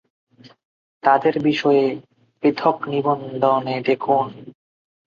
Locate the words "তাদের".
1.03-1.35